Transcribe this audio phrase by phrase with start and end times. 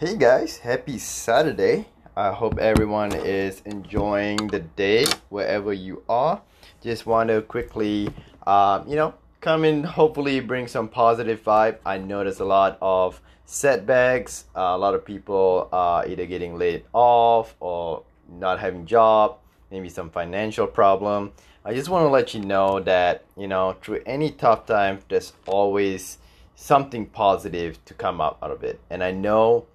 [0.00, 1.88] Hey guys, happy Saturday.
[2.14, 6.40] I hope everyone is enjoying the day wherever you are.
[6.80, 8.08] Just want to quickly,
[8.46, 11.78] uh, you know, come and hopefully bring some positive vibe.
[11.84, 14.44] I there's a lot of setbacks.
[14.54, 19.38] Uh, a lot of people are either getting laid off or not having job,
[19.72, 21.32] maybe some financial problem.
[21.64, 25.32] I just want to let you know that, you know, through any tough time, there's
[25.48, 26.18] always
[26.54, 28.78] something positive to come out of it.
[28.90, 29.66] And I know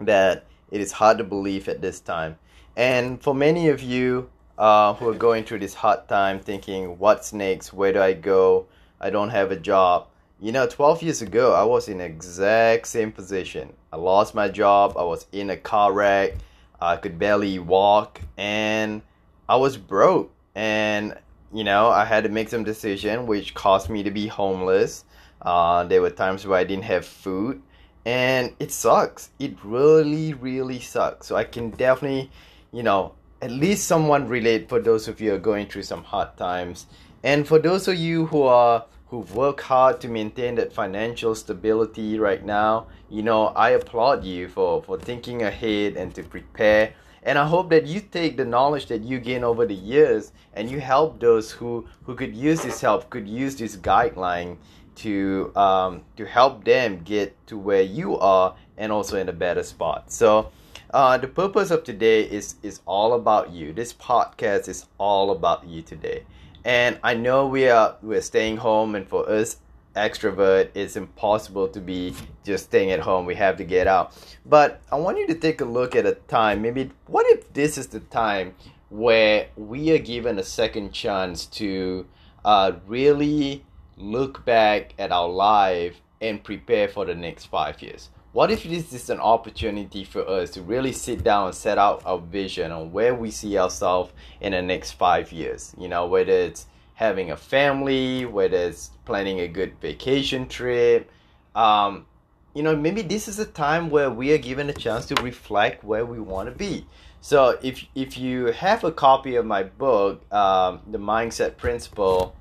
[0.00, 2.38] that it is hard to believe at this time.
[2.76, 7.32] And for many of you uh, who are going through this hard time, thinking, what's
[7.32, 7.72] next?
[7.72, 8.66] Where do I go?
[9.00, 10.08] I don't have a job.
[10.40, 13.72] You know, 12 years ago, I was in the exact same position.
[13.92, 14.96] I lost my job.
[14.96, 16.34] I was in a car wreck.
[16.80, 18.20] I could barely walk.
[18.36, 19.02] And
[19.48, 20.32] I was broke.
[20.54, 21.16] And,
[21.52, 25.04] you know, I had to make some decision which caused me to be homeless.
[25.42, 27.62] Uh, there were times where I didn't have food,
[28.08, 29.28] and it sucks.
[29.38, 31.26] It really, really sucks.
[31.26, 32.30] So I can definitely,
[32.72, 36.04] you know, at least someone relate for those of you who are going through some
[36.04, 36.86] hard times,
[37.22, 42.18] and for those of you who are who've worked hard to maintain that financial stability
[42.18, 42.86] right now.
[43.10, 46.94] You know, I applaud you for for thinking ahead and to prepare.
[47.22, 50.70] And I hope that you take the knowledge that you gain over the years and
[50.70, 54.56] you help those who, who could use this help, could use this guideline
[54.98, 59.62] to um, to help them get to where you are and also in a better
[59.62, 60.10] spot.
[60.12, 60.50] So
[60.92, 63.72] uh, the purpose of today is is all about you.
[63.72, 66.24] This podcast is all about you today.
[66.64, 69.58] And I know we are we're staying home, and for us
[69.96, 73.26] extrovert, it's impossible to be just staying at home.
[73.26, 74.16] We have to get out.
[74.46, 76.62] But I want you to take a look at a time.
[76.62, 78.54] Maybe what if this is the time
[78.90, 82.06] where we are given a second chance to
[82.44, 83.64] uh, really
[83.98, 88.10] look back at our life and prepare for the next five years?
[88.32, 92.02] What if this is an opportunity for us to really sit down and set out
[92.04, 95.74] our vision on where we see ourselves in the next five years?
[95.78, 101.10] You know, whether it's having a family, whether it's planning a good vacation trip.
[101.54, 102.06] Um,
[102.54, 105.84] you know, maybe this is a time where we are given a chance to reflect
[105.84, 106.86] where we want to be.
[107.20, 112.34] So if if you have a copy of my book, um, The Mindset Principle,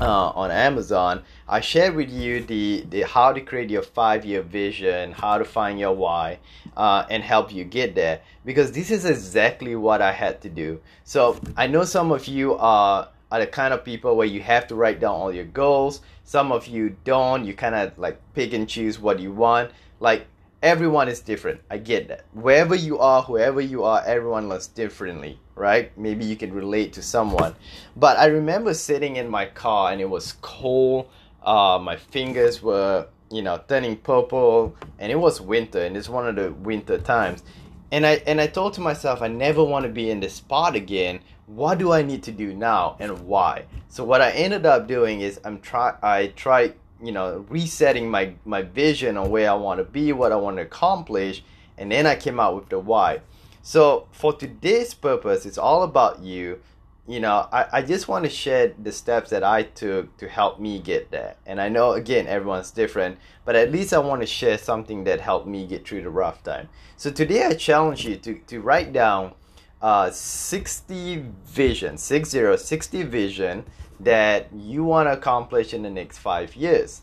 [0.00, 4.42] uh, on Amazon, I shared with you the, the how to create your five year
[4.42, 6.38] vision, how to find your why,
[6.76, 8.20] uh, and help you get there.
[8.44, 10.80] Because this is exactly what I had to do.
[11.04, 14.66] So I know some of you are are the kind of people where you have
[14.68, 16.00] to write down all your goals.
[16.24, 17.44] Some of you don't.
[17.44, 19.70] You kind of like pick and choose what you want.
[20.00, 20.26] Like
[20.62, 21.60] everyone is different.
[21.70, 22.24] I get that.
[22.32, 25.96] Wherever you are, whoever you are, everyone learns differently, right?
[25.96, 27.54] Maybe you can relate to someone.
[27.96, 31.08] But I remember sitting in my car and it was cold.
[31.42, 36.26] Uh, my fingers were, you know, turning purple, and it was winter, and it's one
[36.26, 37.42] of the winter times.
[37.90, 40.74] And I and I thought to myself, I never want to be in this spot
[40.74, 41.20] again.
[41.46, 43.64] What do I need to do now, and why?
[43.88, 48.34] So what I ended up doing is I'm try I tried you know resetting my
[48.44, 51.42] my vision on where I want to be, what I want to accomplish,
[51.76, 53.20] and then I came out with the why.
[53.62, 56.60] So for today's purpose, it's all about you.
[57.06, 60.60] You know, I, I just want to share the steps that I took to help
[60.60, 61.36] me get there.
[61.46, 65.20] And I know again everyone's different, but at least I want to share something that
[65.20, 66.68] helped me get through the rough time.
[66.96, 69.32] So today I challenge you to, to write down
[69.80, 73.64] uh 60 vision, 60, 60 vision
[74.00, 77.02] that you want to accomplish in the next five years,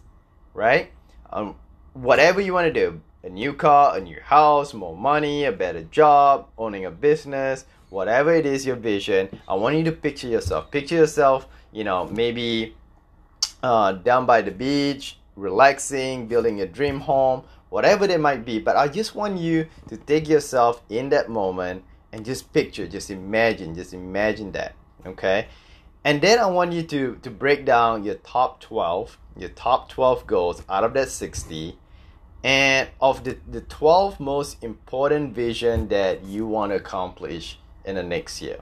[0.53, 0.91] right?
[1.31, 1.55] Um,
[1.93, 5.83] whatever you want to do a new car, a new house, more money, a better
[5.85, 10.69] job, owning a business, whatever it is your vision, I want you to picture yourself.
[10.69, 12.75] Picture yourself, you know, maybe
[13.63, 18.59] uh, down by the beach, relaxing, building a dream home, whatever it might be.
[18.59, 23.09] But I just want you to take yourself in that moment and just picture, just
[23.09, 24.75] imagine, just imagine that,
[25.05, 25.47] okay?
[26.05, 30.27] And then I want you to, to break down your top 12, your top 12
[30.27, 31.79] goals out of that 60,
[32.43, 38.03] and of the, the 12 most important vision that you want to accomplish in the
[38.03, 38.59] next year.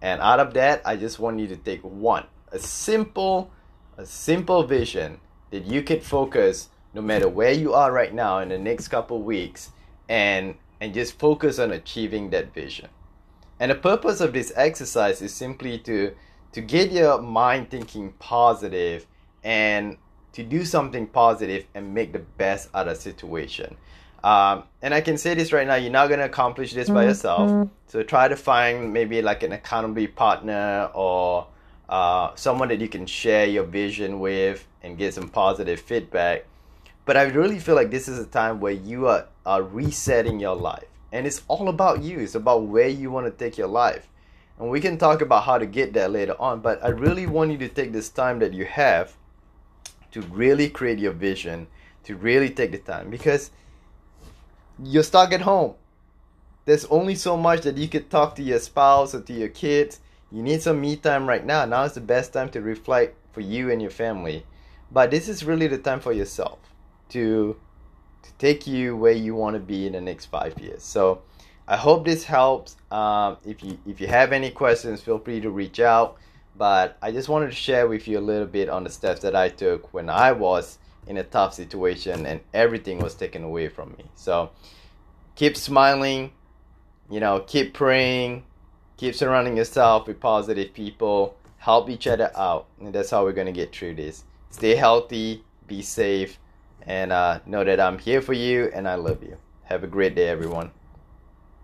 [0.00, 3.50] And out of that, I just want you to take one, a simple,
[3.96, 5.18] a simple vision
[5.50, 9.22] that you could focus no matter where you are right now in the next couple
[9.22, 9.72] weeks
[10.08, 12.88] and and just focus on achieving that vision.
[13.58, 16.14] And the purpose of this exercise is simply to
[16.56, 19.06] to get your mind thinking positive
[19.44, 19.98] and
[20.32, 23.76] to do something positive and make the best out of the situation.
[24.24, 27.04] Um, and I can say this right now, you're not going to accomplish this by
[27.04, 27.50] yourself.
[27.50, 27.68] Mm-hmm.
[27.88, 31.46] So try to find maybe like an accountability partner or
[31.90, 36.46] uh, someone that you can share your vision with and get some positive feedback.
[37.04, 40.56] But I really feel like this is a time where you are, are resetting your
[40.56, 40.88] life.
[41.12, 42.18] And it's all about you.
[42.20, 44.08] It's about where you want to take your life.
[44.58, 47.52] And we can talk about how to get that later on, but I really want
[47.52, 49.16] you to take this time that you have
[50.12, 51.66] to really create your vision,
[52.04, 53.50] to really take the time because
[54.82, 55.74] you're stuck at home.
[56.64, 60.00] There's only so much that you could talk to your spouse or to your kids.
[60.32, 61.64] You need some me time right now.
[61.64, 64.44] Now is the best time to reflect for you and your family.
[64.90, 66.58] But this is really the time for yourself
[67.10, 67.56] to
[68.22, 70.82] to take you where you want to be in the next five years.
[70.82, 71.22] So
[71.68, 72.76] I hope this helps.
[72.90, 76.16] Um, if you if you have any questions, feel free to reach out.
[76.56, 79.36] But I just wanted to share with you a little bit on the steps that
[79.36, 83.90] I took when I was in a tough situation and everything was taken away from
[83.98, 84.04] me.
[84.14, 84.50] So
[85.34, 86.32] keep smiling,
[87.10, 88.44] you know, keep praying,
[88.96, 92.66] keep surrounding yourself with positive people, help each other out.
[92.80, 94.24] And that's how we're to get through this.
[94.50, 96.38] Stay healthy, be safe,
[96.82, 99.36] and uh, know that I'm here for you and I love you.
[99.64, 100.70] Have a great day, everyone.